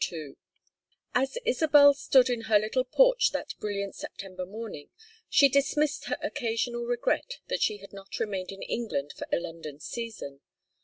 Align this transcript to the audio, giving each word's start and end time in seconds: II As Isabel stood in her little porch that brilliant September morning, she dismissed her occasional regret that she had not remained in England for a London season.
II 0.11 0.33
As 1.13 1.37
Isabel 1.45 1.93
stood 1.93 2.27
in 2.27 2.45
her 2.49 2.57
little 2.57 2.83
porch 2.83 3.29
that 3.33 3.53
brilliant 3.59 3.93
September 3.93 4.47
morning, 4.47 4.89
she 5.29 5.47
dismissed 5.47 6.05
her 6.05 6.17
occasional 6.23 6.85
regret 6.87 7.37
that 7.49 7.61
she 7.61 7.77
had 7.77 7.93
not 7.93 8.17
remained 8.19 8.51
in 8.51 8.63
England 8.63 9.13
for 9.15 9.27
a 9.31 9.39
London 9.39 9.79
season. 9.79 10.41